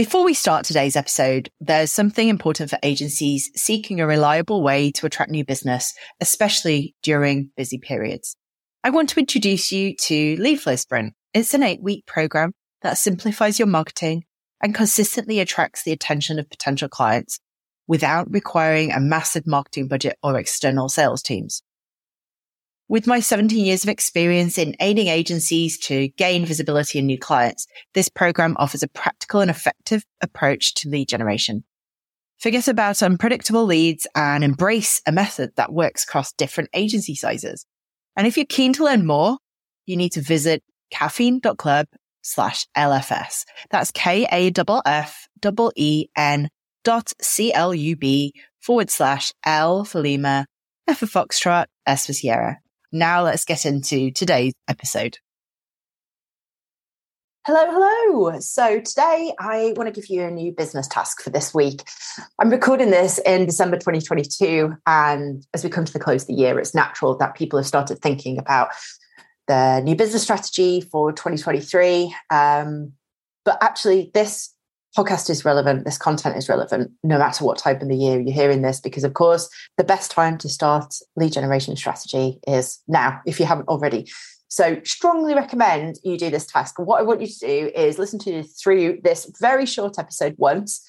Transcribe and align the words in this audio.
Before 0.00 0.24
we 0.24 0.32
start 0.32 0.64
today's 0.64 0.96
episode, 0.96 1.50
there's 1.60 1.92
something 1.92 2.30
important 2.30 2.70
for 2.70 2.78
agencies 2.82 3.50
seeking 3.54 4.00
a 4.00 4.06
reliable 4.06 4.62
way 4.62 4.90
to 4.92 5.04
attract 5.04 5.30
new 5.30 5.44
business, 5.44 5.92
especially 6.22 6.94
during 7.02 7.50
busy 7.54 7.76
periods. 7.76 8.34
I 8.82 8.88
want 8.88 9.10
to 9.10 9.20
introduce 9.20 9.70
you 9.70 9.94
to 9.96 10.36
Lead 10.36 10.58
Flow 10.58 10.76
Sprint. 10.76 11.12
It's 11.34 11.52
an 11.52 11.62
eight 11.62 11.82
week 11.82 12.06
program 12.06 12.54
that 12.80 12.96
simplifies 12.96 13.58
your 13.58 13.68
marketing 13.68 14.24
and 14.62 14.74
consistently 14.74 15.38
attracts 15.38 15.82
the 15.82 15.92
attention 15.92 16.38
of 16.38 16.48
potential 16.48 16.88
clients 16.88 17.38
without 17.86 18.32
requiring 18.32 18.92
a 18.92 19.00
massive 19.00 19.46
marketing 19.46 19.86
budget 19.86 20.16
or 20.22 20.38
external 20.38 20.88
sales 20.88 21.22
teams. 21.22 21.62
With 22.90 23.06
my 23.06 23.20
17 23.20 23.64
years 23.64 23.84
of 23.84 23.88
experience 23.88 24.58
in 24.58 24.74
aiding 24.80 25.06
agencies 25.06 25.78
to 25.78 26.08
gain 26.08 26.44
visibility 26.44 26.98
and 26.98 27.06
new 27.06 27.20
clients, 27.20 27.68
this 27.94 28.08
program 28.08 28.56
offers 28.58 28.82
a 28.82 28.88
practical 28.88 29.40
and 29.40 29.48
effective 29.48 30.04
approach 30.20 30.74
to 30.74 30.88
lead 30.88 31.06
generation. 31.06 31.62
Forget 32.40 32.66
about 32.66 33.00
unpredictable 33.00 33.64
leads 33.64 34.08
and 34.16 34.42
embrace 34.42 35.02
a 35.06 35.12
method 35.12 35.52
that 35.54 35.72
works 35.72 36.02
across 36.02 36.32
different 36.32 36.68
agency 36.74 37.14
sizes. 37.14 37.64
And 38.16 38.26
if 38.26 38.36
you're 38.36 38.44
keen 38.44 38.72
to 38.72 38.84
learn 38.84 39.06
more, 39.06 39.38
you 39.86 39.96
need 39.96 40.10
to 40.14 40.20
visit 40.20 40.64
kaffeine.club 40.92 41.86
slash 42.22 42.66
LFS. 42.76 43.44
That's 43.70 43.92
K 43.92 44.26
A 44.32 44.50
F 44.84 45.28
E 45.76 46.06
N 46.16 46.48
dot 46.82 47.12
C 47.22 47.52
L 47.52 47.72
U 47.72 47.94
B 47.94 48.34
forward 48.58 48.90
slash 48.90 49.32
L 49.46 49.84
for 49.84 50.00
Lima, 50.00 50.46
F 50.88 50.98
for 50.98 51.06
Foxtrot, 51.06 51.66
S 51.86 52.06
for 52.06 52.12
Sierra. 52.14 52.58
Now 52.92 53.22
let's 53.22 53.44
get 53.44 53.64
into 53.64 54.10
today's 54.10 54.52
episode. 54.68 55.18
Hello, 57.46 57.64
hello. 57.70 58.38
So 58.40 58.80
today 58.80 59.32
I 59.38 59.72
want 59.76 59.92
to 59.92 59.98
give 59.98 60.10
you 60.10 60.22
a 60.22 60.30
new 60.30 60.52
business 60.52 60.86
task 60.86 61.22
for 61.22 61.30
this 61.30 61.54
week. 61.54 61.82
I'm 62.38 62.50
recording 62.50 62.90
this 62.90 63.18
in 63.24 63.46
December 63.46 63.76
2022. 63.76 64.74
And 64.86 65.46
as 65.54 65.64
we 65.64 65.70
come 65.70 65.84
to 65.84 65.92
the 65.92 65.98
close 65.98 66.22
of 66.22 66.28
the 66.28 66.34
year, 66.34 66.58
it's 66.58 66.74
natural 66.74 67.16
that 67.16 67.34
people 67.34 67.58
have 67.58 67.66
started 67.66 68.02
thinking 68.02 68.38
about 68.38 68.68
the 69.48 69.80
new 69.80 69.96
business 69.96 70.22
strategy 70.22 70.80
for 70.80 71.12
2023. 71.12 72.14
Um, 72.30 72.92
but 73.44 73.56
actually, 73.62 74.10
this 74.12 74.54
podcast 74.96 75.30
is 75.30 75.44
relevant, 75.44 75.84
this 75.84 75.98
content 75.98 76.36
is 76.36 76.48
relevant 76.48 76.90
no 77.02 77.18
matter 77.18 77.44
what 77.44 77.58
type 77.58 77.82
of 77.82 77.88
the 77.88 77.96
year 77.96 78.20
you're 78.20 78.34
hearing 78.34 78.62
this, 78.62 78.80
because 78.80 79.04
of 79.04 79.14
course, 79.14 79.48
the 79.76 79.84
best 79.84 80.10
time 80.10 80.36
to 80.38 80.48
start 80.48 80.94
lead 81.16 81.32
generation 81.32 81.76
strategy 81.76 82.38
is 82.46 82.80
now, 82.88 83.20
if 83.26 83.38
you 83.38 83.46
haven't 83.46 83.68
already. 83.68 84.10
So, 84.48 84.80
strongly 84.84 85.34
recommend 85.34 86.00
you 86.02 86.18
do 86.18 86.28
this 86.28 86.46
task. 86.46 86.78
what 86.78 86.98
I 86.98 87.04
want 87.04 87.20
you 87.20 87.28
to 87.28 87.38
do 87.38 87.70
is 87.74 87.98
listen 87.98 88.18
to 88.20 88.42
through 88.42 88.98
this 89.04 89.30
very 89.40 89.64
short 89.64 89.98
episode 89.98 90.34
once, 90.38 90.84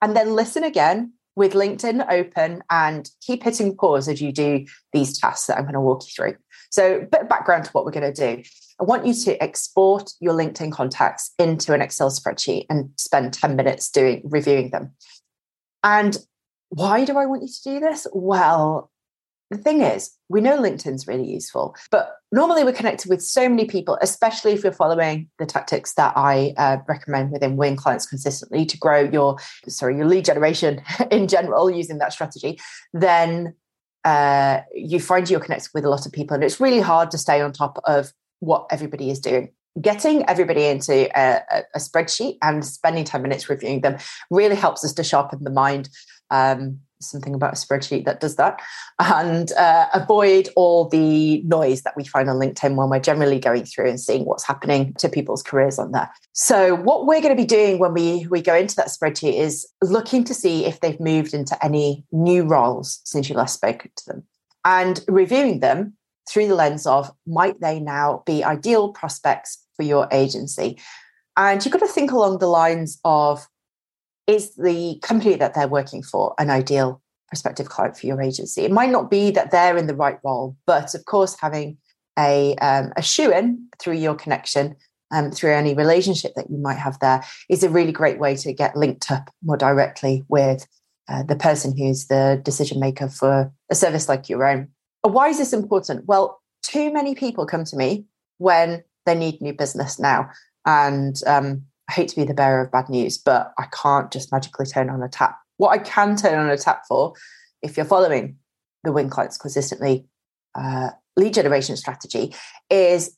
and 0.00 0.16
then 0.16 0.34
listen 0.34 0.62
again 0.62 1.14
with 1.40 1.54
LinkedIn 1.54 2.06
open 2.12 2.62
and 2.68 3.10
keep 3.22 3.42
hitting 3.42 3.74
pause 3.74 4.08
as 4.08 4.20
you 4.20 4.30
do 4.30 4.66
these 4.92 5.18
tasks 5.18 5.46
that 5.46 5.56
I'm 5.56 5.62
going 5.62 5.72
to 5.72 5.80
walk 5.80 6.02
you 6.02 6.10
through. 6.14 6.36
So, 6.68 6.96
a 6.98 7.06
bit 7.06 7.22
of 7.22 7.30
background 7.30 7.64
to 7.64 7.70
what 7.70 7.86
we're 7.86 7.92
going 7.92 8.12
to 8.12 8.36
do. 8.36 8.42
I 8.78 8.84
want 8.84 9.06
you 9.06 9.14
to 9.14 9.42
export 9.42 10.12
your 10.20 10.34
LinkedIn 10.34 10.70
contacts 10.70 11.32
into 11.38 11.72
an 11.72 11.80
Excel 11.80 12.10
spreadsheet 12.10 12.66
and 12.68 12.90
spend 12.98 13.32
10 13.32 13.56
minutes 13.56 13.90
doing 13.90 14.20
reviewing 14.24 14.68
them. 14.68 14.92
And 15.82 16.18
why 16.68 17.06
do 17.06 17.16
I 17.16 17.24
want 17.24 17.40
you 17.40 17.48
to 17.48 17.62
do 17.62 17.80
this? 17.80 18.06
Well, 18.12 18.90
the 19.50 19.56
thing 19.56 19.80
is, 19.80 20.10
we 20.28 20.42
know 20.42 20.60
LinkedIn's 20.60 21.08
really 21.08 21.26
useful, 21.26 21.74
but 21.90 22.16
normally 22.32 22.64
we're 22.64 22.72
connected 22.72 23.08
with 23.08 23.22
so 23.22 23.48
many 23.48 23.64
people, 23.64 23.98
especially 24.00 24.52
if 24.52 24.62
you're 24.62 24.72
following 24.72 25.28
the 25.38 25.46
tactics 25.46 25.94
that 25.94 26.12
I 26.16 26.54
uh, 26.56 26.78
recommend 26.88 27.32
within 27.32 27.56
Win 27.56 27.76
Clients 27.76 28.06
consistently 28.06 28.64
to 28.66 28.78
grow 28.78 29.00
your, 29.00 29.36
sorry, 29.68 29.96
your 29.96 30.06
lead 30.06 30.24
generation 30.24 30.82
in 31.10 31.28
general 31.28 31.70
using 31.70 31.98
that 31.98 32.12
strategy. 32.12 32.60
Then 32.92 33.54
uh, 34.04 34.60
you 34.74 35.00
find 35.00 35.28
you're 35.28 35.40
connected 35.40 35.70
with 35.74 35.84
a 35.84 35.90
lot 35.90 36.06
of 36.06 36.12
people, 36.12 36.34
and 36.34 36.44
it's 36.44 36.60
really 36.60 36.80
hard 36.80 37.10
to 37.10 37.18
stay 37.18 37.40
on 37.40 37.52
top 37.52 37.78
of 37.84 38.12
what 38.38 38.66
everybody 38.70 39.10
is 39.10 39.20
doing. 39.20 39.52
Getting 39.80 40.28
everybody 40.28 40.64
into 40.64 41.08
a, 41.16 41.42
a, 41.74 41.78
spreadsheet 41.78 42.38
and 42.42 42.64
spending 42.64 43.04
10 43.04 43.22
minutes 43.22 43.48
reviewing 43.48 43.82
them 43.82 43.98
really 44.28 44.56
helps 44.56 44.84
us 44.84 44.92
to 44.94 45.04
sharpen 45.04 45.44
the 45.44 45.50
mind. 45.50 45.88
Um, 46.30 46.80
something 47.00 47.34
about 47.34 47.54
a 47.54 47.56
spreadsheet 47.56 48.04
that 48.04 48.20
does 48.20 48.36
that 48.36 48.60
and 48.98 49.52
uh, 49.52 49.86
avoid 49.94 50.48
all 50.56 50.88
the 50.88 51.42
noise 51.42 51.82
that 51.82 51.96
we 51.96 52.04
find 52.04 52.28
on 52.28 52.36
LinkedIn 52.36 52.76
when 52.76 52.90
we're 52.90 53.00
generally 53.00 53.38
going 53.38 53.64
through 53.64 53.88
and 53.88 54.00
seeing 54.00 54.24
what's 54.24 54.44
happening 54.44 54.92
to 54.94 55.08
people's 55.08 55.42
careers 55.42 55.78
on 55.78 55.92
there. 55.92 56.10
So, 56.32 56.74
what 56.76 57.06
we're 57.06 57.20
going 57.20 57.36
to 57.36 57.42
be 57.42 57.46
doing 57.46 57.78
when 57.78 57.94
we, 57.94 58.26
we 58.30 58.42
go 58.42 58.54
into 58.54 58.76
that 58.76 58.88
spreadsheet 58.88 59.34
is 59.34 59.66
looking 59.82 60.24
to 60.24 60.34
see 60.34 60.64
if 60.66 60.80
they've 60.80 61.00
moved 61.00 61.34
into 61.34 61.62
any 61.64 62.04
new 62.12 62.44
roles 62.44 63.00
since 63.04 63.28
you 63.28 63.34
last 63.34 63.54
spoke 63.54 63.82
to 63.82 64.06
them 64.06 64.24
and 64.64 65.00
reviewing 65.08 65.60
them 65.60 65.94
through 66.28 66.46
the 66.46 66.54
lens 66.54 66.86
of 66.86 67.10
might 67.26 67.60
they 67.60 67.80
now 67.80 68.22
be 68.26 68.44
ideal 68.44 68.92
prospects 68.92 69.64
for 69.76 69.82
your 69.82 70.06
agency? 70.12 70.78
And 71.36 71.64
you've 71.64 71.72
got 71.72 71.80
to 71.80 71.88
think 71.88 72.12
along 72.12 72.38
the 72.38 72.46
lines 72.46 73.00
of 73.04 73.46
is 74.26 74.54
the 74.54 74.98
company 75.02 75.36
that 75.36 75.54
they're 75.54 75.68
working 75.68 76.02
for 76.02 76.34
an 76.38 76.50
ideal 76.50 77.02
prospective 77.28 77.68
client 77.68 77.96
for 77.96 78.06
your 78.06 78.20
agency? 78.20 78.62
It 78.62 78.72
might 78.72 78.90
not 78.90 79.10
be 79.10 79.30
that 79.32 79.50
they're 79.50 79.76
in 79.76 79.86
the 79.86 79.94
right 79.94 80.18
role, 80.24 80.56
but 80.66 80.94
of 80.94 81.04
course, 81.04 81.36
having 81.40 81.78
a, 82.18 82.54
um, 82.56 82.92
a 82.96 83.02
shoe 83.02 83.32
in 83.32 83.66
through 83.78 83.94
your 83.94 84.14
connection 84.14 84.76
um, 85.12 85.30
through 85.30 85.52
any 85.52 85.74
relationship 85.74 86.34
that 86.36 86.50
you 86.50 86.58
might 86.58 86.78
have 86.78 86.98
there 87.00 87.24
is 87.48 87.62
a 87.62 87.68
really 87.68 87.92
great 87.92 88.18
way 88.18 88.36
to 88.36 88.52
get 88.52 88.76
linked 88.76 89.10
up 89.10 89.30
more 89.42 89.56
directly 89.56 90.24
with 90.28 90.66
uh, 91.08 91.22
the 91.24 91.36
person 91.36 91.76
who's 91.76 92.06
the 92.06 92.40
decision 92.44 92.78
maker 92.78 93.08
for 93.08 93.52
a 93.70 93.74
service 93.74 94.08
like 94.08 94.28
your 94.28 94.46
own. 94.46 94.68
Why 95.02 95.28
is 95.28 95.38
this 95.38 95.52
important? 95.52 96.06
Well, 96.06 96.40
too 96.62 96.92
many 96.92 97.14
people 97.14 97.46
come 97.46 97.64
to 97.64 97.76
me 97.76 98.04
when 98.38 98.84
they 99.06 99.14
need 99.14 99.40
new 99.40 99.52
business 99.52 99.98
now. 99.98 100.30
And 100.66 101.20
um, 101.26 101.64
I 101.90 101.92
hate 101.92 102.08
to 102.10 102.16
be 102.16 102.24
the 102.24 102.34
bearer 102.34 102.62
of 102.62 102.70
bad 102.70 102.88
news, 102.88 103.18
but 103.18 103.52
I 103.58 103.64
can't 103.72 104.12
just 104.12 104.30
magically 104.30 104.64
turn 104.64 104.90
on 104.90 105.02
a 105.02 105.08
tap. 105.08 105.36
What 105.56 105.70
I 105.70 105.78
can 105.78 106.14
turn 106.14 106.38
on 106.38 106.48
a 106.48 106.56
tap 106.56 106.82
for, 106.86 107.14
if 107.62 107.76
you're 107.76 107.84
following 107.84 108.36
the 108.84 108.92
Win 108.92 109.10
Clients 109.10 109.36
consistently 109.36 110.06
uh, 110.54 110.90
lead 111.16 111.34
generation 111.34 111.76
strategy, 111.76 112.32
is 112.70 113.16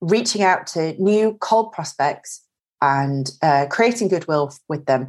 reaching 0.00 0.42
out 0.42 0.66
to 0.68 1.00
new 1.00 1.36
cold 1.40 1.70
prospects 1.70 2.44
and 2.82 3.30
uh, 3.42 3.66
creating 3.70 4.08
goodwill 4.08 4.52
with 4.68 4.86
them 4.86 5.06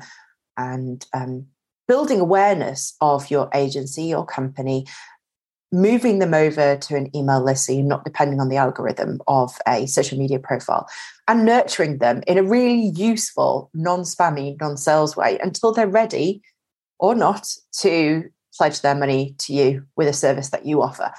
and 0.56 1.08
um, 1.12 1.48
building 1.88 2.20
awareness 2.20 2.96
of 3.02 3.32
your 3.32 3.50
agency, 3.56 4.04
your 4.04 4.28
company, 4.28 4.86
moving 5.72 6.20
them 6.20 6.34
over 6.34 6.76
to 6.76 6.96
an 6.96 7.16
email 7.16 7.44
list 7.44 7.66
so 7.66 7.72
you're 7.72 7.84
not 7.84 8.04
depending 8.04 8.40
on 8.40 8.50
the 8.50 8.58
algorithm 8.58 9.22
of 9.28 9.58
a 9.68 9.86
social 9.86 10.18
media 10.18 10.40
profile 10.40 10.88
and 11.28 11.46
nurturing 11.46 12.00
them 12.00 12.22
in 12.28 12.38
a 12.38 12.44
really 12.44 12.88
useful, 12.90 13.70
non 13.74 14.02
spammy, 14.02 14.60
non 14.60 14.78
sales 14.78 15.16
way 15.16 15.40
until 15.42 15.72
they're 15.72 15.88
ready 15.88 16.42
or 17.00 17.16
not 17.16 17.48
to 17.72 18.30
pledge 18.58 18.82
their 18.82 18.96
money 18.96 19.36
to 19.40 19.54
you 19.54 19.86
with 19.96 20.08
a 20.08 20.14
service 20.14 20.50
that 20.50 20.66
you 20.66 20.82
offer. 20.82 21.12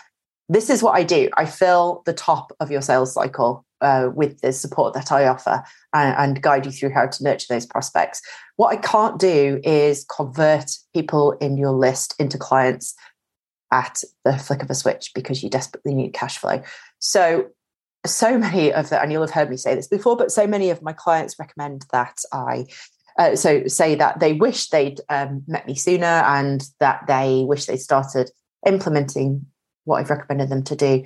This 0.48 0.68
is 0.68 0.82
what 0.82 0.96
I 0.96 1.02
do. 1.02 1.30
I 1.34 1.46
fill 1.46 2.02
the 2.04 2.12
top 2.12 2.52
of 2.60 2.70
your 2.70 2.82
sales 2.82 3.14
cycle 3.14 3.64
uh, 3.80 4.10
with 4.14 4.40
the 4.42 4.52
support 4.52 4.94
that 4.94 5.10
I 5.10 5.26
offer 5.26 5.62
and, 5.92 6.14
and, 6.16 6.42
guide 6.42 6.66
you 6.66 6.72
through 6.72 6.90
how 6.90 7.06
to 7.06 7.24
nurture 7.24 7.46
those 7.48 7.66
prospects. 7.66 8.22
What 8.56 8.68
I 8.68 8.76
can't 8.76 9.18
do 9.18 9.60
is 9.64 10.04
convert 10.04 10.70
people 10.94 11.32
in 11.40 11.56
your 11.56 11.72
list 11.72 12.14
into 12.20 12.38
clients 12.38 12.94
at 13.72 14.04
the 14.24 14.36
flick 14.36 14.62
of 14.62 14.70
a 14.70 14.74
switch 14.74 15.10
because 15.14 15.42
you 15.42 15.50
desperately 15.50 15.94
need 15.94 16.12
cash 16.12 16.38
flow. 16.38 16.62
So, 17.00 17.48
so 18.04 18.38
many 18.38 18.72
of 18.72 18.90
the, 18.90 19.00
and 19.00 19.10
you'll 19.10 19.22
have 19.22 19.30
heard 19.30 19.50
me 19.50 19.56
say 19.56 19.74
this 19.74 19.88
before, 19.88 20.16
but 20.16 20.30
so 20.30 20.46
many 20.46 20.70
of 20.70 20.82
my 20.82 20.92
clients 20.92 21.38
recommend 21.38 21.86
that 21.92 22.18
I, 22.32 22.66
uh, 23.18 23.34
so 23.34 23.66
say 23.66 23.94
that 23.94 24.20
they 24.20 24.34
wish 24.34 24.68
they'd 24.68 25.00
um, 25.08 25.42
met 25.46 25.66
me 25.66 25.74
sooner 25.74 26.06
and 26.06 26.64
that 26.80 27.06
they 27.06 27.44
wish 27.46 27.66
they'd 27.66 27.78
started 27.78 28.30
implementing 28.66 29.46
what 29.84 29.98
I've 29.98 30.10
recommended 30.10 30.48
them 30.48 30.62
to 30.64 30.76
do 30.76 31.04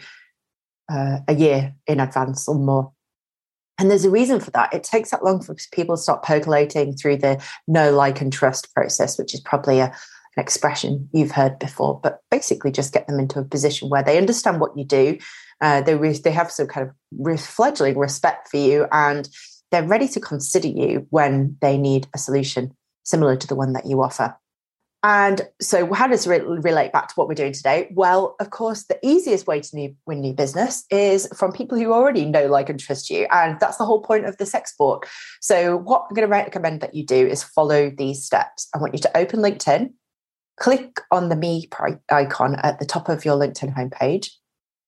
uh, 0.91 1.19
a 1.29 1.35
year 1.35 1.75
in 1.87 2.01
advance 2.01 2.49
or 2.49 2.57
more. 2.57 2.93
And 3.79 3.91
there's 3.91 4.07
a 4.07 4.11
reason 4.11 4.41
for 4.41 4.51
that. 4.53 4.73
It 4.73 4.85
takes 4.85 5.11
that 5.11 5.23
long 5.23 5.43
for 5.43 5.55
people 5.73 5.97
to 5.97 6.03
start 6.03 6.23
percolating 6.23 6.97
through 6.97 7.19
the 7.19 7.43
know, 7.69 7.93
like, 7.93 8.23
and 8.23 8.33
trust 8.33 8.75
process, 8.75 9.19
which 9.19 9.35
is 9.35 9.41
probably 9.41 9.81
a, 9.81 9.95
an 10.37 10.43
expression 10.43 11.09
you've 11.13 11.31
heard 11.31 11.59
before, 11.59 12.01
but 12.03 12.21
basically 12.31 12.71
just 12.71 12.93
get 12.93 13.07
them 13.07 13.19
into 13.19 13.39
a 13.39 13.45
position 13.45 13.89
where 13.89 14.03
they 14.03 14.19
understand 14.19 14.61
what 14.61 14.77
you 14.77 14.85
do. 14.85 15.19
Uh, 15.61 15.81
they 15.81 15.95
re- 15.95 16.13
they 16.13 16.31
have 16.31 16.51
some 16.51 16.67
kind 16.67 16.91
of 16.91 17.41
fledgling 17.41 17.97
respect 17.99 18.49
for 18.49 18.59
you, 18.59 18.87
and 18.93 19.29
they're 19.71 19.87
ready 19.87 20.09
to 20.09 20.21
consider 20.21 20.69
you 20.69 21.07
when 21.11 21.57
they 21.61 21.79
need 21.79 22.07
a 22.15 22.19
solution 22.19 22.73
similar 23.05 23.37
to 23.37 23.47
the 23.47 23.55
one 23.55 23.73
that 23.73 23.87
you 23.87 24.03
offer. 24.03 24.37
And 25.03 25.43
so, 25.61 25.93
how 25.93 26.09
does 26.09 26.27
it 26.27 26.45
relate 26.45 26.93
back 26.93 27.09
to 27.09 27.15
what 27.15 27.29
we're 27.29 27.35
doing 27.35 27.53
today? 27.53 27.89
Well, 27.95 28.35
of 28.41 28.51
course, 28.51 28.85
the 28.85 28.99
easiest 29.07 29.47
way 29.47 29.61
to 29.61 29.77
new, 29.77 29.95
win 30.05 30.21
new 30.21 30.33
business 30.33 30.85
is 30.91 31.29
from 31.37 31.53
people 31.53 31.79
who 31.79 31.93
already 31.93 32.25
know, 32.25 32.47
like, 32.47 32.69
and 32.69 32.81
trust 32.81 33.09
you. 33.09 33.29
And 33.31 33.61
that's 33.61 33.77
the 33.77 33.85
whole 33.85 34.03
point 34.03 34.25
of 34.25 34.37
this 34.39 34.53
export. 34.53 35.07
So, 35.41 35.77
what 35.77 36.07
I'm 36.09 36.15
going 36.15 36.27
to 36.27 36.33
recommend 36.33 36.81
that 36.81 36.95
you 36.95 37.07
do 37.07 37.25
is 37.27 37.45
follow 37.45 37.89
these 37.89 38.25
steps. 38.25 38.69
I 38.75 38.79
want 38.79 38.95
you 38.95 39.01
to 39.01 39.17
open 39.17 39.41
LinkedIn, 39.41 39.93
click 40.59 41.01
on 41.11 41.29
the 41.29 41.37
Me 41.37 41.69
icon 42.11 42.57
at 42.57 42.79
the 42.79 42.87
top 42.87 43.09
of 43.09 43.25
your 43.25 43.37
LinkedIn 43.37 43.75
homepage, 43.77 44.31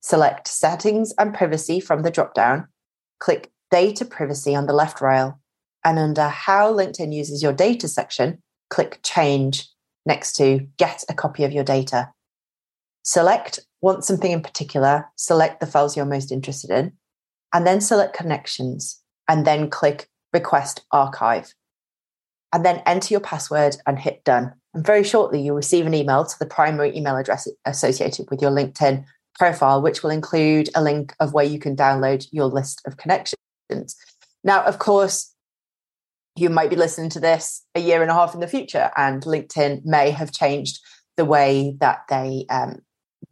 select 0.01 0.49
Settings 0.49 1.13
and 1.19 1.35
Privacy 1.35 1.81
from 1.81 2.03
the 2.03 2.11
drop 2.11 2.35
down, 2.35 2.69
click 3.21 3.51
Data 3.71 4.05
Privacy 4.05 4.55
on 4.55 4.67
the 4.67 4.73
left 4.73 5.01
rail, 5.01 5.41
and 5.85 5.99
under 5.99 6.29
How 6.29 6.73
LinkedIn 6.73 7.15
Uses 7.15 7.43
Your 7.43 7.53
Data 7.53 7.89
section, 7.89 8.43
click 8.71 9.01
Change 9.03 9.69
next 10.07 10.35
to 10.35 10.67
get 10.79 11.05
a 11.09 11.15
copy 11.15 11.45
of 11.45 11.53
your 11.53 11.65
data. 11.65 12.11
Select 13.03 13.61
want 13.81 14.05
something 14.05 14.33
in 14.33 14.43
particular, 14.43 15.07
select 15.17 15.61
the 15.61 15.67
files 15.67 15.97
you're 15.97 16.07
most 16.07 16.33
interested 16.33 16.71
in, 16.71 16.93
and 17.53 17.67
then 17.67 17.81
select 17.81 18.15
connections, 18.15 19.01
and 19.29 19.47
then 19.47 19.71
click 19.71 20.09
request 20.33 20.85
archive. 20.93 21.55
And 22.53 22.65
then 22.65 22.83
enter 22.87 23.13
your 23.13 23.21
password 23.21 23.77
and 23.87 23.99
hit 23.99 24.25
done. 24.25 24.55
And 24.75 24.85
very 24.85 25.05
shortly, 25.05 25.41
you'll 25.41 25.57
receive 25.57 25.87
an 25.87 25.95
email 25.95 26.25
to 26.25 26.39
the 26.39 26.47
primary 26.47 26.97
email 26.97 27.17
address 27.17 27.49
associated 27.65 28.27
with 28.31 28.43
your 28.43 28.51
LinkedIn 28.51 29.05
profile, 29.35 29.81
which 29.81 30.03
will 30.03 30.11
include 30.11 30.69
a 30.75 30.83
link 30.83 31.15
of 31.21 31.33
where 31.33 31.45
you 31.45 31.59
can 31.59 31.77
download 31.77 32.27
your 32.33 32.47
list 32.47 32.83
of 32.87 32.97
connections. 32.97 33.37
Now, 34.45 34.63
of 34.65 34.79
course, 34.79 35.35
you 36.37 36.51
might 36.51 36.71
be 36.71 36.77
listening 36.77 37.11
to 37.11 37.21
this 37.21 37.65
a 37.75 37.81
year 37.81 38.03
and 38.03 38.11
a 38.11 38.15
half 38.15 38.35
in 38.35 38.41
the 38.41 38.47
future, 38.47 38.91
and 38.97 39.23
LinkedIn 39.23 39.85
may 39.85 40.11
have 40.11 40.33
changed 40.33 40.81
the 41.17 41.25
way 41.25 41.77
that 41.81 42.03
they 42.09 42.45
um, 42.51 42.79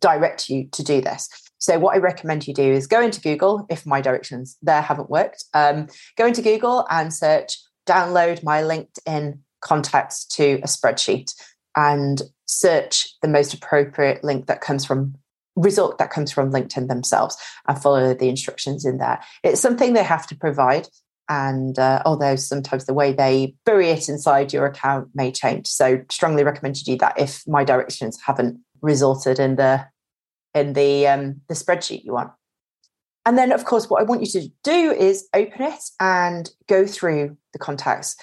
direct 0.00 0.48
you 0.48 0.68
to 0.72 0.82
do 0.82 1.00
this. 1.00 1.28
So, 1.58 1.78
what 1.78 1.94
I 1.94 1.98
recommend 1.98 2.46
you 2.46 2.54
do 2.54 2.72
is 2.72 2.86
go 2.86 3.00
into 3.00 3.20
Google, 3.20 3.66
if 3.70 3.86
my 3.86 4.00
directions 4.00 4.56
there 4.62 4.82
haven't 4.82 5.10
worked, 5.10 5.44
um, 5.54 5.88
go 6.16 6.26
into 6.26 6.42
Google 6.42 6.86
and 6.90 7.12
search 7.12 7.58
download 7.86 8.42
my 8.42 8.62
LinkedIn 8.62 9.38
contacts 9.60 10.24
to 10.26 10.54
a 10.62 10.66
spreadsheet 10.66 11.32
and 11.76 12.22
search 12.46 13.08
the 13.22 13.28
most 13.28 13.54
appropriate 13.54 14.24
link 14.24 14.46
that 14.46 14.60
comes 14.60 14.84
from 14.84 15.14
result 15.56 15.98
that 15.98 16.10
comes 16.10 16.30
from 16.30 16.52
LinkedIn 16.52 16.88
themselves 16.88 17.36
and 17.66 17.80
follow 17.80 18.14
the 18.14 18.28
instructions 18.28 18.84
in 18.84 18.98
there. 18.98 19.20
It's 19.42 19.60
something 19.60 19.94
they 19.94 20.04
have 20.04 20.26
to 20.28 20.36
provide 20.36 20.86
and 21.28 21.78
uh, 21.78 22.02
although 22.04 22.36
sometimes 22.36 22.86
the 22.86 22.94
way 22.94 23.12
they 23.12 23.54
bury 23.64 23.88
it 23.88 24.08
inside 24.08 24.52
your 24.52 24.66
account 24.66 25.08
may 25.14 25.32
change. 25.32 25.66
So 25.66 26.02
strongly 26.10 26.44
recommend 26.44 26.76
you 26.78 26.84
do 26.84 26.98
that 26.98 27.18
if 27.18 27.42
my 27.48 27.64
directions 27.64 28.18
haven't 28.24 28.60
resulted 28.80 29.38
in 29.38 29.56
the 29.56 29.86
in 30.54 30.74
the 30.74 31.08
um, 31.08 31.40
the 31.48 31.54
spreadsheet 31.54 32.04
you 32.04 32.12
want. 32.12 32.30
And 33.24 33.36
then 33.36 33.50
of 33.50 33.64
course 33.64 33.90
what 33.90 34.00
i 34.00 34.04
want 34.04 34.20
you 34.20 34.40
to 34.40 34.48
do 34.62 34.92
is 34.92 35.28
open 35.34 35.62
it 35.62 35.82
and 35.98 36.48
go 36.68 36.86
through 36.86 37.36
the 37.52 37.58
contacts 37.58 38.14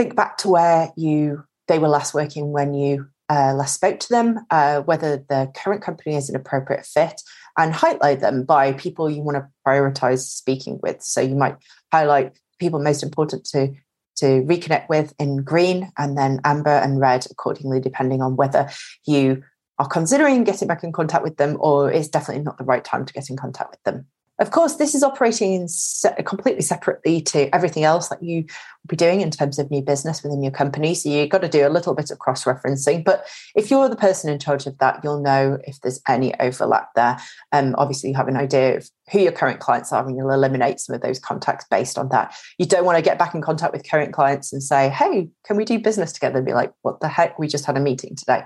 think 0.00 0.16
back 0.16 0.38
to 0.38 0.48
where 0.48 0.90
you 0.96 1.44
they 1.68 1.78
were 1.78 1.88
last 1.88 2.14
working 2.14 2.52
when 2.52 2.72
you 2.72 3.06
uh, 3.28 3.52
last 3.52 3.74
spoke 3.74 4.00
to 4.00 4.08
them 4.08 4.40
uh, 4.50 4.80
whether 4.80 5.18
the 5.28 5.52
current 5.54 5.82
company 5.82 6.16
is 6.16 6.30
an 6.30 6.36
appropriate 6.36 6.86
fit 6.86 7.20
and 7.58 7.74
highlight 7.74 8.20
them 8.20 8.44
by 8.44 8.72
people 8.72 9.10
you 9.10 9.20
want 9.20 9.36
to 9.36 9.46
prioritize 9.66 10.20
speaking 10.20 10.80
with. 10.82 11.02
So 11.02 11.20
you 11.20 11.34
might 11.34 11.56
highlight 11.92 12.32
people 12.58 12.80
most 12.80 13.02
important 13.02 13.44
to 13.52 13.74
to 14.16 14.42
reconnect 14.42 14.88
with 14.88 15.12
in 15.18 15.42
green 15.42 15.92
and 15.98 16.16
then 16.16 16.40
amber 16.44 16.70
and 16.70 16.98
red 16.98 17.26
accordingly, 17.30 17.78
depending 17.78 18.22
on 18.22 18.36
whether 18.36 18.70
you 19.06 19.42
are 19.78 19.88
considering 19.88 20.44
getting 20.44 20.68
back 20.68 20.82
in 20.82 20.92
contact 20.92 21.22
with 21.22 21.36
them 21.36 21.58
or 21.60 21.92
it's 21.92 22.08
definitely 22.08 22.42
not 22.42 22.56
the 22.56 22.64
right 22.64 22.84
time 22.84 23.04
to 23.04 23.12
get 23.12 23.28
in 23.28 23.36
contact 23.36 23.70
with 23.70 23.82
them. 23.82 24.06
Of 24.40 24.52
course, 24.52 24.76
this 24.76 24.94
is 24.94 25.02
operating 25.02 25.68
se- 25.68 26.22
completely 26.24 26.62
separately 26.62 27.20
to 27.20 27.54
everything 27.54 27.84
else 27.84 28.08
that 28.08 28.22
you 28.22 28.44
will 28.44 28.88
be 28.88 28.96
doing 28.96 29.20
in 29.20 29.30
terms 29.30 29.58
of 29.58 29.70
new 29.70 29.82
business 29.82 30.22
within 30.22 30.42
your 30.42 30.50
company. 30.50 30.94
So 30.94 31.10
you've 31.10 31.28
got 31.28 31.42
to 31.42 31.48
do 31.48 31.66
a 31.66 31.68
little 31.68 31.94
bit 31.94 32.10
of 32.10 32.18
cross 32.20 32.44
referencing. 32.44 33.04
But 33.04 33.26
if 33.54 33.70
you're 33.70 33.90
the 33.90 33.96
person 33.96 34.30
in 34.30 34.38
charge 34.38 34.66
of 34.66 34.78
that, 34.78 35.00
you'll 35.04 35.20
know 35.20 35.58
if 35.64 35.78
there's 35.82 36.00
any 36.08 36.38
overlap 36.40 36.88
there. 36.96 37.18
Um, 37.52 37.74
obviously, 37.76 38.08
you 38.08 38.16
have 38.16 38.28
an 38.28 38.38
idea 38.38 38.78
of 38.78 38.88
who 39.12 39.18
your 39.18 39.32
current 39.32 39.60
clients 39.60 39.92
are 39.92 40.06
and 40.06 40.16
you'll 40.16 40.30
eliminate 40.30 40.80
some 40.80 40.94
of 40.94 41.02
those 41.02 41.18
contacts 41.18 41.66
based 41.70 41.98
on 41.98 42.08
that. 42.08 42.34
You 42.56 42.64
don't 42.64 42.86
want 42.86 42.96
to 42.96 43.02
get 43.02 43.18
back 43.18 43.34
in 43.34 43.42
contact 43.42 43.74
with 43.74 43.88
current 43.88 44.14
clients 44.14 44.54
and 44.54 44.62
say, 44.62 44.88
hey, 44.88 45.28
can 45.44 45.58
we 45.58 45.66
do 45.66 45.78
business 45.78 46.12
together? 46.12 46.38
And 46.38 46.46
be 46.46 46.54
like, 46.54 46.72
what 46.80 47.00
the 47.00 47.08
heck? 47.08 47.38
We 47.38 47.46
just 47.46 47.66
had 47.66 47.76
a 47.76 47.80
meeting 47.80 48.16
today. 48.16 48.44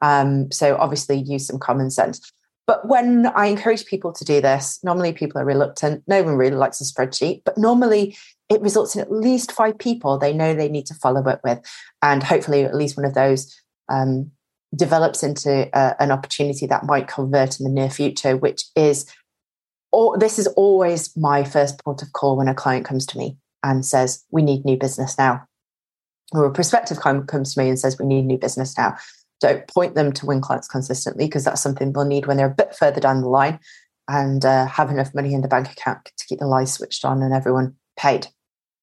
Um, 0.00 0.50
so 0.50 0.76
obviously 0.78 1.18
use 1.18 1.46
some 1.46 1.58
common 1.58 1.90
sense. 1.90 2.32
But 2.66 2.88
when 2.88 3.26
I 3.26 3.46
encourage 3.46 3.84
people 3.84 4.12
to 4.12 4.24
do 4.24 4.40
this, 4.40 4.82
normally 4.82 5.12
people 5.12 5.40
are 5.40 5.44
reluctant. 5.44 6.02
No 6.06 6.22
one 6.22 6.36
really 6.36 6.56
likes 6.56 6.80
a 6.80 6.84
spreadsheet, 6.84 7.42
but 7.44 7.58
normally 7.58 8.16
it 8.48 8.60
results 8.62 8.94
in 8.94 9.02
at 9.02 9.12
least 9.12 9.52
five 9.52 9.78
people 9.78 10.18
they 10.18 10.32
know 10.32 10.54
they 10.54 10.68
need 10.68 10.86
to 10.86 10.94
follow 10.94 11.22
up 11.24 11.40
with. 11.44 11.60
And 12.02 12.22
hopefully, 12.22 12.64
at 12.64 12.74
least 12.74 12.96
one 12.96 13.06
of 13.06 13.14
those 13.14 13.54
um, 13.90 14.30
develops 14.74 15.22
into 15.22 15.74
uh, 15.76 15.94
an 15.98 16.10
opportunity 16.10 16.66
that 16.66 16.86
might 16.86 17.08
convert 17.08 17.60
in 17.60 17.64
the 17.64 17.70
near 17.70 17.90
future, 17.90 18.36
which 18.36 18.64
is, 18.74 19.06
this 20.18 20.38
is 20.38 20.46
always 20.48 21.14
my 21.16 21.44
first 21.44 21.82
port 21.84 22.02
of 22.02 22.12
call 22.12 22.36
when 22.36 22.48
a 22.48 22.54
client 22.54 22.84
comes 22.84 23.04
to 23.06 23.18
me 23.18 23.36
and 23.62 23.84
says, 23.84 24.24
We 24.30 24.42
need 24.42 24.64
new 24.64 24.76
business 24.76 25.18
now. 25.18 25.46
Or 26.32 26.46
a 26.46 26.52
prospective 26.52 26.98
client 26.98 27.28
comes 27.28 27.54
to 27.54 27.60
me 27.60 27.68
and 27.68 27.78
says, 27.78 27.98
We 27.98 28.06
need 28.06 28.24
new 28.24 28.38
business 28.38 28.76
now. 28.76 28.96
Don't 29.44 29.68
point 29.68 29.94
them 29.94 30.10
to 30.10 30.24
win 30.24 30.40
clients 30.40 30.66
consistently 30.66 31.26
because 31.26 31.44
that's 31.44 31.60
something 31.60 31.92
they'll 31.92 32.06
need 32.06 32.24
when 32.24 32.38
they're 32.38 32.46
a 32.46 32.54
bit 32.54 32.74
further 32.74 32.98
down 32.98 33.20
the 33.20 33.28
line 33.28 33.60
and 34.08 34.42
uh, 34.42 34.64
have 34.64 34.88
enough 34.88 35.14
money 35.14 35.34
in 35.34 35.42
the 35.42 35.48
bank 35.48 35.70
account 35.70 36.10
to 36.16 36.26
keep 36.26 36.38
the 36.38 36.46
lights 36.46 36.72
switched 36.72 37.04
on 37.04 37.22
and 37.22 37.34
everyone 37.34 37.74
paid. 37.98 38.28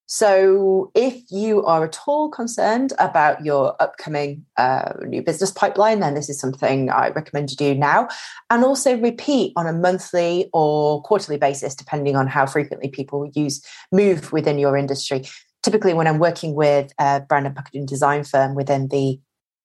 So, 0.06 0.92
if 0.94 1.20
you 1.32 1.66
are 1.66 1.84
at 1.86 1.98
all 2.06 2.30
concerned 2.30 2.94
about 3.00 3.44
your 3.44 3.76
upcoming 3.82 4.46
uh, 4.56 4.94
new 5.08 5.24
business 5.24 5.50
pipeline, 5.50 6.00
then 6.00 6.14
this 6.14 6.30
is 6.30 6.40
something 6.40 6.92
I 6.92 7.10
recommend 7.10 7.50
you 7.50 7.58
do 7.58 7.74
now. 7.74 8.10
And 8.52 8.64
also 8.64 8.96
repeat 9.00 9.54
on 9.56 9.66
a 9.66 9.74
monthly 9.74 10.48
or 10.54 11.02
quarterly 11.02 11.40
basis, 11.40 11.74
depending 11.74 12.16
on 12.16 12.28
how 12.28 12.46
frequently 12.46 12.90
people 12.90 13.32
use 13.34 13.66
move 13.92 14.32
within 14.32 14.60
your 14.60 14.78
industry. 14.78 15.24
Typically, 15.64 15.96
when 15.96 16.06
I'm 16.06 16.20
working 16.20 16.54
with 16.54 16.92
a 17.00 17.22
brand 17.22 17.48
and 17.48 17.56
packaging 17.56 17.88
design 17.88 18.24
firm 18.24 18.54
within 18.54 18.90
the 18.90 19.20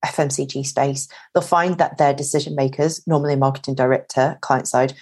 FMCG 0.07 0.65
space, 0.65 1.09
they'll 1.35 1.43
find 1.43 1.79
that 1.79 1.99
their 1.99 2.15
decision 2.15 2.55
makers, 2.55 3.03
normally 3.07 3.37
marketing 3.37 3.75
director, 3.75 4.39
client 4.41 4.69
side, 4.69 4.95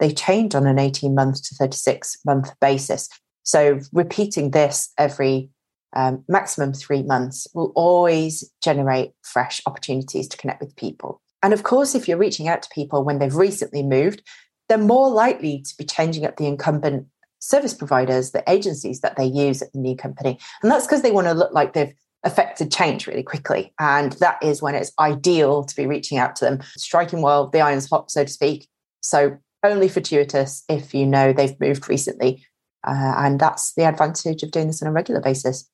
they 0.00 0.12
change 0.12 0.54
on 0.54 0.66
an 0.66 0.78
18 0.78 1.14
month 1.14 1.42
to 1.44 1.54
36 1.54 2.18
month 2.24 2.50
basis. 2.60 3.08
So 3.42 3.80
repeating 3.92 4.50
this 4.50 4.92
every 4.98 5.50
um, 5.96 6.24
maximum 6.28 6.72
three 6.72 7.02
months 7.02 7.46
will 7.54 7.72
always 7.74 8.50
generate 8.62 9.12
fresh 9.22 9.62
opportunities 9.66 10.28
to 10.28 10.36
connect 10.36 10.60
with 10.60 10.76
people. 10.76 11.22
And 11.42 11.52
of 11.52 11.62
course, 11.62 11.94
if 11.94 12.08
you're 12.08 12.18
reaching 12.18 12.48
out 12.48 12.62
to 12.62 12.68
people 12.74 13.04
when 13.04 13.18
they've 13.18 13.34
recently 13.34 13.82
moved, 13.82 14.22
they're 14.68 14.78
more 14.78 15.08
likely 15.08 15.62
to 15.62 15.74
be 15.78 15.84
changing 15.84 16.26
up 16.26 16.36
the 16.36 16.46
incumbent 16.46 17.06
service 17.38 17.72
providers, 17.72 18.32
the 18.32 18.44
agencies 18.48 19.00
that 19.00 19.16
they 19.16 19.24
use 19.24 19.62
at 19.62 19.72
the 19.72 19.78
new 19.78 19.96
company. 19.96 20.38
And 20.62 20.70
that's 20.70 20.86
because 20.86 21.02
they 21.02 21.12
want 21.12 21.28
to 21.28 21.34
look 21.34 21.52
like 21.52 21.72
they've 21.72 21.94
affected 22.24 22.72
change 22.72 23.06
really 23.06 23.22
quickly. 23.22 23.72
And 23.78 24.12
that 24.14 24.42
is 24.42 24.60
when 24.60 24.74
it's 24.74 24.92
ideal 24.98 25.64
to 25.64 25.76
be 25.76 25.86
reaching 25.86 26.18
out 26.18 26.36
to 26.36 26.44
them, 26.44 26.60
striking 26.76 27.22
while 27.22 27.48
the 27.48 27.60
iron's 27.60 27.88
hot, 27.88 28.10
so 28.10 28.24
to 28.24 28.30
speak. 28.30 28.68
So 29.00 29.38
only 29.62 29.88
fortuitous 29.88 30.64
if 30.68 30.94
you 30.94 31.06
know 31.06 31.32
they've 31.32 31.58
moved 31.60 31.88
recently. 31.88 32.44
Uh, 32.86 33.14
and 33.18 33.40
that's 33.40 33.74
the 33.74 33.84
advantage 33.84 34.42
of 34.42 34.50
doing 34.50 34.68
this 34.68 34.82
on 34.82 34.88
a 34.88 34.92
regular 34.92 35.20
basis. 35.20 35.68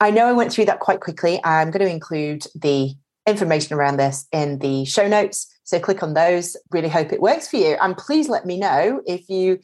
I 0.00 0.10
know 0.10 0.26
I 0.26 0.32
went 0.32 0.52
through 0.52 0.66
that 0.66 0.80
quite 0.80 1.00
quickly. 1.00 1.40
I'm 1.44 1.70
going 1.70 1.84
to 1.84 1.92
include 1.92 2.46
the 2.54 2.94
information 3.26 3.76
around 3.76 3.98
this 3.98 4.26
in 4.32 4.58
the 4.60 4.84
show 4.84 5.08
notes. 5.08 5.52
So 5.64 5.78
click 5.78 6.02
on 6.02 6.14
those. 6.14 6.56
Really 6.70 6.88
hope 6.88 7.12
it 7.12 7.20
works 7.20 7.48
for 7.48 7.56
you. 7.56 7.76
And 7.80 7.96
please 7.96 8.28
let 8.28 8.46
me 8.46 8.58
know 8.58 9.02
if 9.06 9.28
you 9.28 9.58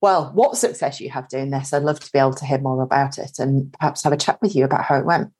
well, 0.00 0.30
what 0.34 0.56
success 0.56 1.00
you 1.00 1.10
have 1.10 1.28
doing 1.28 1.50
this. 1.50 1.72
I'd 1.72 1.82
love 1.82 2.00
to 2.00 2.12
be 2.12 2.18
able 2.18 2.34
to 2.34 2.46
hear 2.46 2.58
more 2.58 2.82
about 2.82 3.18
it 3.18 3.38
and 3.38 3.72
perhaps 3.72 4.02
have 4.04 4.12
a 4.12 4.16
chat 4.16 4.40
with 4.40 4.56
you 4.56 4.64
about 4.64 4.84
how 4.84 4.96
it 4.96 5.04
went. 5.04 5.30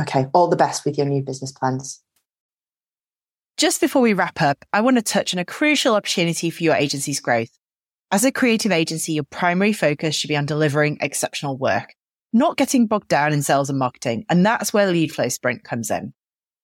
Okay, 0.00 0.26
all 0.32 0.48
the 0.48 0.56
best 0.56 0.84
with 0.84 0.96
your 0.96 1.06
new 1.06 1.22
business 1.22 1.52
plans. 1.52 2.02
Just 3.58 3.80
before 3.82 4.00
we 4.00 4.14
wrap 4.14 4.40
up, 4.40 4.64
I 4.72 4.80
want 4.80 4.96
to 4.96 5.02
touch 5.02 5.34
on 5.34 5.38
a 5.38 5.44
crucial 5.44 5.94
opportunity 5.94 6.48
for 6.48 6.64
your 6.64 6.74
agency's 6.74 7.20
growth. 7.20 7.50
As 8.10 8.24
a 8.24 8.32
creative 8.32 8.72
agency, 8.72 9.12
your 9.12 9.24
primary 9.24 9.74
focus 9.74 10.14
should 10.14 10.28
be 10.28 10.36
on 10.36 10.46
delivering 10.46 10.98
exceptional 11.00 11.58
work, 11.58 11.94
not 12.32 12.56
getting 12.56 12.86
bogged 12.86 13.08
down 13.08 13.32
in 13.32 13.42
sales 13.42 13.68
and 13.68 13.78
marketing. 13.78 14.24
And 14.30 14.44
that's 14.44 14.72
where 14.72 14.86
the 14.86 14.92
Lead 14.92 15.12
Flow 15.12 15.28
Sprint 15.28 15.64
comes 15.64 15.90
in. 15.90 16.14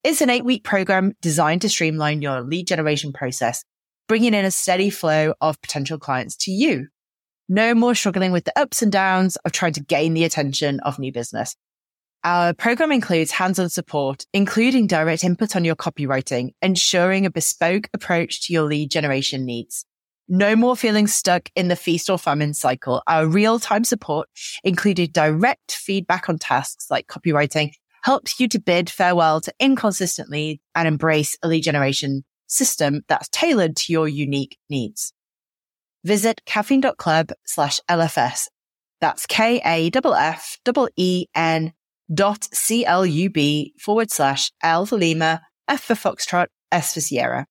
It's 0.03 0.23
an 0.23 0.31
eight 0.31 0.45
week 0.45 0.65
program 0.65 1.13
designed 1.21 1.61
to 1.63 1.69
streamline 1.69 2.23
your 2.23 2.41
lead 2.41 2.67
generation 2.67 3.13
process, 3.13 3.65
bringing 4.09 4.33
in 4.33 4.47
a 4.47 4.51
steady 4.51 4.89
flow 4.89 5.35
of 5.43 5.61
potential 5.61 5.99
clients 5.99 6.37
to 6.37 6.51
you 6.51 6.89
no 7.49 7.75
more 7.75 7.95
struggling 7.95 8.33
with 8.33 8.45
the 8.45 8.59
ups 8.59 8.83
and 8.83 8.93
downs 8.93 9.37
of 9.37 9.53
trying 9.53 9.73
to 9.75 9.83
gain 9.83 10.15
the 10.15 10.25
attention 10.25 10.81
of 10.81 10.99
new 10.99 11.13
business. 11.13 11.57
Our 12.25 12.53
program 12.53 12.91
includes 12.91 13.31
hands-on 13.31 13.71
support, 13.71 14.27
including 14.33 14.87
direct 14.87 15.23
input 15.23 15.55
on 15.55 15.65
your 15.65 15.77
copywriting, 15.77 16.51
ensuring 16.61 17.27
a 17.27 17.31
bespoke 17.31 17.89
approach 17.95 18.47
to 18.47 18.53
your 18.53 18.65
lead 18.65 18.91
generation 18.91 19.45
needs. 19.45 19.85
No 20.29 20.57
more 20.57 20.77
feeling 20.77 21.07
stuck 21.07 21.49
in 21.55 21.69
the 21.69 21.77
feast 21.77 22.11
or 22.11 22.19
famine 22.19 22.53
cycle. 22.55 23.03
Our 23.07 23.27
real-time 23.27 23.85
support, 23.85 24.29
including 24.63 25.11
direct 25.13 25.73
feedback 25.73 26.29
on 26.29 26.39
tasks 26.39 26.91
like 26.91 27.07
copywriting, 27.07 27.71
helps 28.03 28.39
you 28.39 28.49
to 28.49 28.61
bid 28.61 28.91
farewell 28.91 29.41
to 29.41 29.53
inconsistent 29.59 30.29
leads 30.29 30.61
and 30.75 30.87
embrace 30.87 31.39
a 31.43 31.49
lead 31.49 31.63
generation 31.63 32.25
system 32.47 33.03
that's 33.09 33.29
tailored 33.31 33.77
to 33.77 33.93
your 33.93 34.09
unique 34.09 34.59
needs. 34.69 35.13
Visit 36.09 36.41
kaffeine.club 36.47 37.33
slash 37.45 37.81
LFS. 37.87 38.49
That's 39.03 39.27
K-A-F-F-E-N 39.27 39.93
dot 42.15 42.49
C-L-U-B 42.51 43.75
forward 43.79 44.11
slash 44.11 44.51
L 44.63 44.87
for 44.87 44.97
Lima, 44.97 45.43
F 45.69 45.83
for 45.83 45.93
Foxtrot, 45.93 46.47
S 46.73 46.95
for 46.95 47.03
Sierra. 47.03 47.45